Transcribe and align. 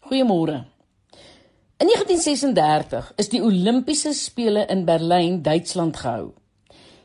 Goeiemôre. 0.00 0.64
In 1.76 1.86
1936 1.86 3.12
is 3.20 3.28
die 3.28 3.42
Olimpiese 3.44 4.14
spele 4.16 4.64
in 4.72 4.86
Berlyn, 4.88 5.42
Duitsland 5.44 5.98
gehou. 6.00 6.32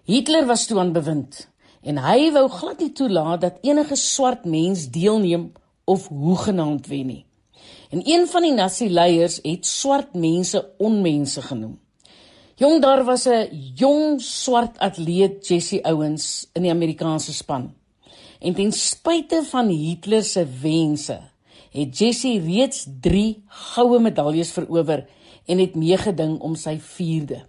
Hitler 0.08 0.48
was 0.48 0.64
toe 0.66 0.80
aan 0.80 0.94
bewind 0.96 1.44
en 1.84 2.00
hy 2.02 2.32
wou 2.34 2.48
glad 2.50 2.80
nie 2.80 2.94
toelaat 2.96 3.44
dat 3.44 3.60
enige 3.68 3.98
swart 4.00 4.48
mens 4.48 4.88
deelneem 4.96 5.52
of 5.86 6.08
hoegenaamd 6.08 6.88
wen 6.88 7.12
nie. 7.12 7.26
En 7.92 8.02
een 8.02 8.26
van 8.32 8.48
die 8.48 8.56
nasie-leiers 8.56 9.42
het 9.44 9.68
swart 9.68 10.16
mense 10.16 10.64
onmense 10.80 11.44
genoem. 11.52 11.76
Jong 12.56 12.82
daar 12.82 13.04
was 13.04 13.28
'n 13.28 13.52
jong 13.76 14.22
swart 14.22 14.80
atleet 14.80 15.48
Jesse 15.48 15.84
Owens 15.84 16.48
in 16.54 16.64
die 16.64 16.72
Amerikaanse 16.72 17.34
span. 17.34 17.74
En 18.40 18.54
ten 18.54 18.72
spyte 18.72 19.44
van 19.44 19.68
Hitler 19.68 20.24
se 20.24 20.48
wense, 20.62 21.20
het 21.76 21.98
Jesse 22.00 22.32
reeds 22.40 22.86
3 23.02 23.44
goue 23.74 24.00
medaljes 24.00 24.52
verower 24.56 25.06
en 25.46 25.60
het 25.60 25.76
meegeding 25.76 26.40
om 26.40 26.56
sy 26.56 26.78
4de. 26.80 27.42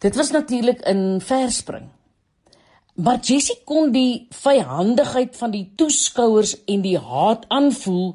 Dit 0.00 0.16
was 0.16 0.30
natuurlik 0.30 0.80
in 0.88 1.20
verspring. 1.20 1.88
Maar 3.00 3.20
Jesse 3.24 3.56
kon 3.64 3.92
die 3.92 4.26
vyhandigheid 4.34 5.36
van 5.36 5.52
die 5.54 5.66
toeskouers 5.76 6.56
en 6.68 6.82
die 6.84 6.98
haat 6.98 7.46
aanvoel 7.48 8.14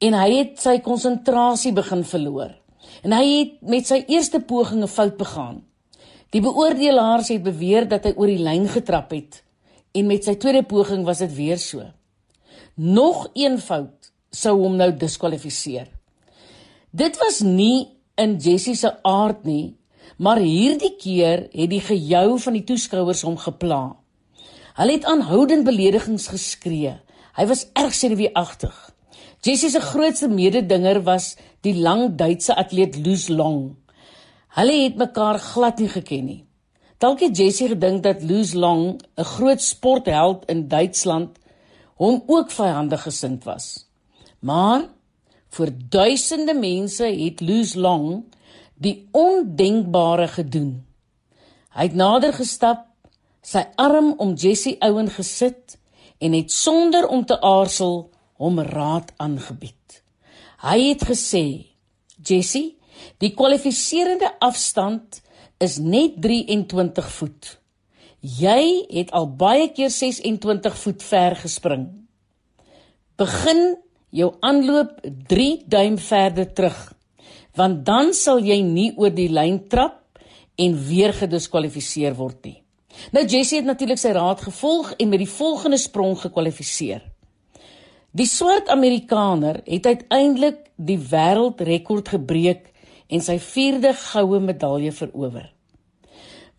en 0.00 0.16
hy 0.16 0.30
het 0.34 0.60
sy 0.60 0.78
konsentrasie 0.84 1.72
begin 1.76 2.04
verloor 2.04 2.56
en 3.04 3.14
hy 3.16 3.24
het 3.30 3.52
met 3.64 3.86
sy 3.88 4.02
eerste 4.08 4.40
poging 4.40 4.82
'n 4.82 4.88
fout 4.88 5.16
begaan. 5.16 5.62
Die 6.30 6.40
beoordelaars 6.40 7.28
het 7.28 7.42
beweer 7.42 7.88
dat 7.88 8.04
hy 8.04 8.12
oor 8.16 8.26
die 8.26 8.42
lyn 8.42 8.68
getrap 8.68 9.10
het 9.10 9.42
en 9.92 10.06
met 10.06 10.24
sy 10.24 10.34
tweede 10.34 10.62
poging 10.62 11.04
was 11.04 11.18
dit 11.18 11.34
weer 11.34 11.58
so. 11.58 11.82
Nog 12.74 13.30
een 13.34 13.58
fout 13.58 14.09
sou 14.30 14.56
hom 14.62 14.76
nou 14.78 14.90
diskwalifiseer. 14.94 15.88
Dit 16.90 17.18
was 17.18 17.40
nie 17.46 17.90
in 18.18 18.38
Jessie 18.38 18.76
se 18.76 18.92
aard 19.06 19.44
nie, 19.44 19.76
maar 20.18 20.40
hierdie 20.42 20.94
keer 20.98 21.46
het 21.52 21.70
die 21.70 21.82
gejou 21.82 22.38
van 22.42 22.56
die 22.58 22.64
toeskouers 22.66 23.22
hom 23.26 23.38
gepla. 23.40 23.96
Hulle 24.78 24.96
het 24.96 25.06
aanhoudend 25.08 25.64
beledigings 25.66 26.28
geskree. 26.32 26.94
Hy 27.36 27.44
was 27.46 27.66
erg 27.78 27.94
senuweeagtig. 27.94 28.74
Jessie 29.40 29.70
se 29.72 29.80
grootste 29.80 30.28
mededinger 30.28 31.00
was 31.06 31.34
die 31.64 31.74
lang 31.76 32.16
Duitse 32.16 32.54
atleet 32.54 32.98
Loes 33.00 33.28
Long. 33.28 33.76
Hulle 34.56 34.76
het 34.82 34.96
mekaar 35.00 35.38
glad 35.40 35.78
nie 35.80 35.88
geken 35.88 36.24
nie. 36.26 36.40
Dalk 37.00 37.22
het 37.24 37.36
Jessie 37.36 37.70
gedink 37.70 38.02
dat 38.04 38.22
Loes 38.22 38.52
Long, 38.52 39.00
'n 39.16 39.24
groot 39.24 39.62
sportheld 39.62 40.44
in 40.44 40.68
Duitsland, 40.68 41.38
hom 41.96 42.22
ook 42.26 42.50
vyandig 42.50 43.02
gesind 43.02 43.44
was. 43.44 43.89
Maar 44.40 44.88
vir 45.56 45.72
duisende 45.92 46.54
mense 46.54 47.04
het 47.04 47.40
Loes 47.40 47.74
Long 47.74 48.24
die 48.80 49.08
ondenkbare 49.12 50.28
gedoen. 50.28 50.80
Hy 51.76 51.86
het 51.90 51.96
nader 51.98 52.32
gestap, 52.34 52.86
sy 53.42 53.64
arm 53.80 54.14
om 54.18 54.34
Jessie 54.34 54.76
Owen 54.84 55.10
gesit 55.12 55.76
en 56.20 56.36
het 56.36 56.52
sonder 56.52 57.08
om 57.08 57.24
te 57.24 57.36
aarzel 57.40 58.10
hom 58.40 58.60
raad 58.64 59.12
aangebied. 59.16 60.02
Hy 60.64 60.78
het 60.88 61.04
gesê: 61.08 61.66
"Jessie, 62.22 62.76
die 63.18 63.32
kwalifiserende 63.34 64.32
afstand 64.40 65.20
is 65.58 65.78
net 65.78 66.20
23 66.22 67.10
voet. 67.12 67.58
Jy 68.20 68.86
het 68.88 69.12
al 69.16 69.28
baie 69.36 69.68
keer 69.72 69.90
26 69.90 70.76
voet 70.76 71.02
ver 71.02 71.36
gespring. 71.36 71.86
Begin 73.16 73.76
jou 74.10 74.32
aanloop 74.40 74.98
3 75.30 75.64
duim 75.66 75.98
verder 75.98 76.52
terug, 76.52 76.78
want 77.54 77.84
dan 77.86 78.14
sal 78.14 78.40
jy 78.42 78.60
nie 78.62 78.90
oor 78.96 79.12
die 79.14 79.28
lyn 79.30 79.62
trap 79.68 80.18
en 80.58 80.76
weer 80.88 81.14
gediskwalifiseer 81.16 82.16
word 82.18 82.44
nie." 82.44 82.58
Nou 83.14 83.24
Jessie 83.26 83.60
het 83.60 83.68
natuurlik 83.68 83.98
sy 83.98 84.12
raad 84.16 84.42
gevolg 84.44 84.92
en 84.98 85.08
met 85.08 85.22
die 85.22 85.30
volgende 85.30 85.78
sprong 85.78 86.18
gekwalifiseer. 86.18 87.02
Die 88.10 88.26
swart 88.26 88.68
Amerikaner 88.68 89.60
het 89.64 89.86
uiteindelik 89.86 90.64
die 90.76 90.98
wêreldrekord 90.98 92.10
gebreek 92.16 92.66
en 93.10 93.22
sy 93.22 93.38
4de 93.42 93.92
goue 93.94 94.40
medalje 94.42 94.92
verower. 94.94 95.46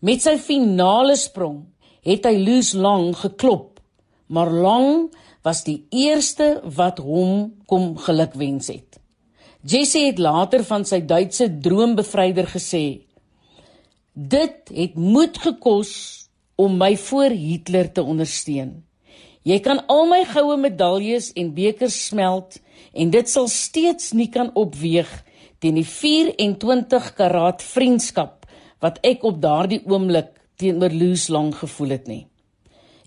Met 0.00 0.24
sy 0.24 0.38
finale 0.40 1.16
sprong 1.20 1.60
het 2.02 2.24
hy 2.26 2.34
Loos 2.40 2.72
Long 2.74 3.12
geklop, 3.14 3.71
maar 4.32 4.50
Long 4.50 5.12
was 5.44 5.64
die 5.66 5.82
eerste 5.90 6.62
wat 6.64 7.02
hom 7.04 7.52
kom 7.68 7.96
gelukwens 8.00 8.70
het. 8.72 9.00
Jesse 9.62 10.00
het 10.06 10.18
later 10.18 10.64
van 10.64 10.86
sy 10.88 11.02
Duitse 11.06 11.50
droombevryder 11.62 12.48
gesê: 12.48 13.04
"Dit 14.12 14.72
het 14.74 14.94
moed 14.94 15.38
gekos 15.38 15.92
om 16.56 16.78
my 16.78 16.96
voor 16.96 17.30
Hitler 17.30 17.92
te 17.92 18.02
ondersteun." 18.02 18.82
Jy 19.42 19.58
kan 19.60 19.86
al 19.86 20.06
my 20.06 20.24
goue 20.24 20.56
medaljes 20.56 21.32
en 21.32 21.54
bekers 21.54 22.06
smelt 22.06 22.60
en 22.92 23.10
dit 23.10 23.28
sal 23.28 23.48
steeds 23.48 24.12
nie 24.12 24.28
kan 24.30 24.50
opweeg 24.54 25.10
teen 25.58 25.74
die 25.74 25.86
24 25.86 27.14
karaat 27.14 27.62
vriendskap 27.62 28.46
wat 28.78 28.98
ek 29.02 29.24
op 29.24 29.42
daardie 29.42 29.82
oomblik 29.86 30.30
teenoor 30.56 30.90
Loos 30.90 31.28
Long 31.28 31.54
gevoel 31.54 31.88
het 31.88 32.06
nie. 32.06 32.26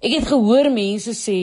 Ek 0.05 0.19
het 0.19 0.27
gehoor 0.29 0.69
mense 0.69 1.15
sê 1.17 1.39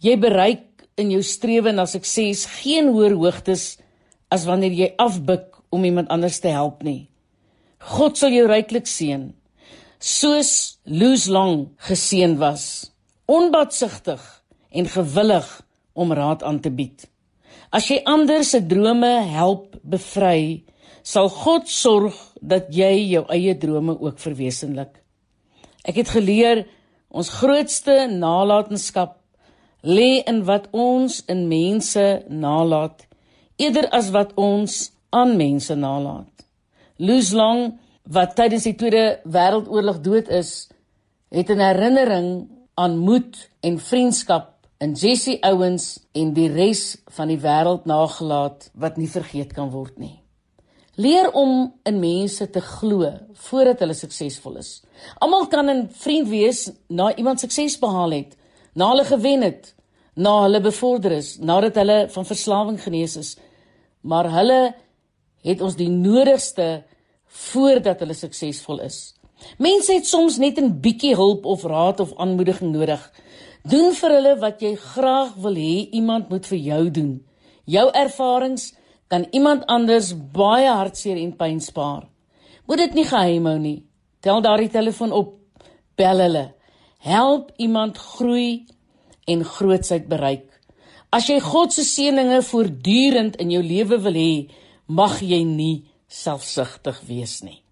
jy 0.00 0.14
bereik 0.16 0.86
in 0.96 1.10
jou 1.12 1.20
strewe 1.20 1.74
na 1.76 1.84
sukses 1.84 2.46
geen 2.62 2.88
hoër 2.94 3.18
hoogtes 3.20 3.74
as 4.32 4.46
wanneer 4.48 4.72
jy 4.72 4.88
afbuk 4.96 5.60
om 5.68 5.84
iemand 5.84 6.08
anders 6.08 6.40
te 6.40 6.48
help 6.48 6.80
nie. 6.86 7.10
God 7.96 8.16
sal 8.16 8.32
jou 8.32 8.46
ryklik 8.48 8.88
seën 8.88 9.28
soos 10.00 10.78
Loos 10.84 11.26
Long 11.28 11.66
geseën 11.88 12.36
was 12.40 12.92
onbatsigtig 13.26 14.22
en 14.70 14.88
gewillig 14.88 15.48
om 15.92 16.12
raad 16.12 16.44
aan 16.44 16.60
te 16.60 16.70
bied. 16.70 17.04
As 17.72 17.88
jy 17.90 17.98
ander 18.06 18.44
se 18.44 18.60
drome 18.64 19.10
help 19.32 19.76
bevry, 19.82 20.64
sal 21.02 21.28
God 21.32 21.68
sorg 21.68 22.16
dat 22.40 22.68
jy 22.72 22.92
jou 23.16 23.24
eie 23.32 23.56
drome 23.58 23.96
ook 23.98 24.20
verwesenlik. 24.22 24.92
Ek 25.86 26.00
het 26.02 26.12
geleer 26.12 26.64
ons 27.08 27.30
grootste 27.30 28.06
nalatenskap 28.10 29.18
lê 29.82 30.22
in 30.26 30.44
wat 30.44 30.68
ons 30.72 31.22
in 31.30 31.46
mense 31.48 32.06
nalat 32.28 33.06
eerder 33.56 33.88
as 33.92 34.10
wat 34.10 34.34
ons 34.36 34.90
aan 35.10 35.36
mense 35.36 35.74
nalat. 35.74 36.28
Loos 36.98 37.32
Long 37.32 37.78
wat 38.12 38.36
tydens 38.38 38.66
die 38.68 38.76
Tweede 38.78 39.20
Wêreldoorlog 39.24 40.02
dood 40.04 40.28
is, 40.28 40.68
het 41.30 41.50
'n 41.50 41.58
herinnering 41.58 42.48
aan 42.74 42.98
moed 42.98 43.50
en 43.60 43.78
vriendskap 43.78 44.54
in 44.78 44.92
Jesse 44.92 45.38
Owens 45.40 46.00
en 46.12 46.32
die 46.32 46.48
res 46.48 46.96
van 47.16 47.28
die 47.28 47.40
wêreld 47.40 47.84
nagelaat 47.84 48.70
wat 48.74 48.96
nie 48.96 49.08
vergeet 49.08 49.52
kan 49.52 49.70
word 49.70 49.98
nie. 49.98 50.20
Leer 50.96 51.28
om 51.36 51.74
in 51.84 51.98
mense 52.00 52.46
te 52.50 52.60
glo 52.60 53.10
voordat 53.48 53.82
hulle 53.84 53.94
suksesvol 53.94 54.56
is. 54.62 54.82
Almal 55.20 55.46
kan 55.52 55.68
'n 55.70 55.88
vriend 55.92 56.28
wees 56.28 56.70
na 56.88 57.14
iemand 57.16 57.40
sukses 57.40 57.78
behaal 57.78 58.10
het, 58.10 58.36
na 58.74 58.88
hulle 58.88 59.04
gewen 59.04 59.42
het, 59.42 59.74
na 60.14 60.42
hulle 60.42 60.60
bevorder 60.60 61.12
is, 61.12 61.36
nadat 61.38 61.74
hulle 61.74 62.08
van 62.08 62.24
verslawing 62.24 62.80
genees 62.80 63.16
is, 63.16 63.36
maar 64.00 64.30
hulle 64.30 64.74
het 65.42 65.60
ons 65.60 65.76
die 65.76 65.88
nodigste 65.88 66.84
voordat 67.26 68.00
hulle 68.00 68.14
suksesvol 68.14 68.80
is. 68.80 69.14
Mense 69.58 69.92
het 69.92 70.06
soms 70.06 70.38
net 70.38 70.58
'n 70.58 70.80
bietjie 70.80 71.14
hulp 71.14 71.44
of 71.44 71.64
raad 71.64 72.00
of 72.00 72.16
aanmoediging 72.16 72.72
nodig. 72.72 73.12
Doen 73.62 73.92
vir 73.92 74.10
hulle 74.10 74.38
wat 74.38 74.60
jy 74.60 74.76
graag 74.76 75.34
wil 75.34 75.54
hê 75.54 75.90
iemand 75.90 76.28
moet 76.28 76.46
vir 76.46 76.58
jou 76.58 76.90
doen. 76.90 77.26
Jou 77.64 77.90
ervarings 77.92 78.72
kan 79.08 79.26
iemand 79.30 79.66
anders 79.70 80.12
baie 80.34 80.68
hartseer 80.68 81.18
en 81.20 81.34
pyn 81.38 81.60
spaar. 81.62 82.06
Moet 82.66 82.82
dit 82.82 82.94
nie 82.98 83.06
geheim 83.06 83.46
hou 83.46 83.58
nie. 83.62 83.84
Tel 84.20 84.42
daardie 84.42 84.70
telefoon 84.72 85.12
op. 85.14 85.36
Bel 85.96 86.22
hulle. 86.24 86.46
Help 87.06 87.52
iemand 87.62 87.98
groei 87.98 88.66
en 89.30 89.44
grootsheid 89.46 90.08
bereik. 90.10 90.48
As 91.14 91.28
jy 91.30 91.38
God 91.40 91.72
se 91.72 91.84
seëninge 91.86 92.40
voortdurend 92.48 93.38
in 93.42 93.52
jou 93.54 93.62
lewe 93.62 94.00
wil 94.02 94.18
hê, 94.18 94.32
mag 94.86 95.20
jy 95.22 95.44
nie 95.46 95.86
selfsugtig 96.10 96.98
wees 97.06 97.38
nie. 97.46 97.62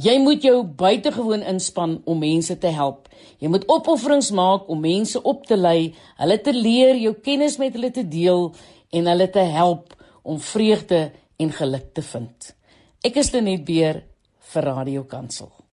Jy 0.00 0.16
moet 0.22 0.42
jou 0.42 0.62
buitengewoon 0.64 1.44
inspann 1.46 1.98
om 2.08 2.18
mense 2.22 2.56
te 2.58 2.72
help. 2.72 3.06
Jy 3.38 3.52
moet 3.52 3.68
opofferings 3.70 4.32
maak 4.34 4.66
om 4.72 4.80
mense 4.82 5.20
op 5.22 5.44
te 5.46 5.56
lei, 5.56 5.92
hulle 6.18 6.38
te 6.42 6.54
leer, 6.56 6.96
jou 6.98 7.12
kennis 7.22 7.58
met 7.60 7.76
hulle 7.76 7.92
te 7.94 8.02
deel 8.08 8.48
en 8.96 9.12
hulle 9.12 9.28
te 9.30 9.44
help 9.52 9.97
om 10.22 10.40
vreugde 10.40 11.12
en 11.36 11.52
geluk 11.52 11.92
te 11.94 12.02
vind. 12.02 12.52
Ek 13.04 13.16
is 13.20 13.32
Lenet 13.32 13.64
Beer 13.64 14.02
vir 14.52 14.70
Radio 14.72 15.04
Kansel. 15.04 15.57